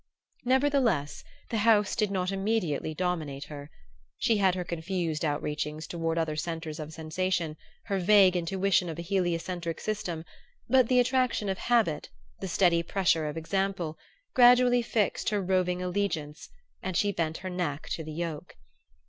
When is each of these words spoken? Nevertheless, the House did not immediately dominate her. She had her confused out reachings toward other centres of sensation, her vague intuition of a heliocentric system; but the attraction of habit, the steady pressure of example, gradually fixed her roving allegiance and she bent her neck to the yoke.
Nevertheless, 0.45 1.23
the 1.51 1.59
House 1.59 1.95
did 1.95 2.09
not 2.09 2.31
immediately 2.31 2.95
dominate 2.95 3.43
her. 3.43 3.69
She 4.17 4.37
had 4.37 4.55
her 4.55 4.63
confused 4.63 5.23
out 5.23 5.43
reachings 5.43 5.85
toward 5.85 6.17
other 6.17 6.35
centres 6.35 6.79
of 6.79 6.91
sensation, 6.91 7.55
her 7.83 7.99
vague 7.99 8.35
intuition 8.35 8.89
of 8.89 8.97
a 8.97 9.03
heliocentric 9.03 9.79
system; 9.79 10.25
but 10.67 10.87
the 10.87 10.99
attraction 10.99 11.49
of 11.49 11.59
habit, 11.59 12.09
the 12.39 12.47
steady 12.47 12.81
pressure 12.81 13.27
of 13.27 13.37
example, 13.37 13.95
gradually 14.33 14.81
fixed 14.81 15.29
her 15.29 15.39
roving 15.39 15.83
allegiance 15.83 16.49
and 16.81 16.97
she 16.97 17.11
bent 17.11 17.37
her 17.37 17.49
neck 17.51 17.87
to 17.89 18.03
the 18.03 18.11
yoke. 18.11 18.55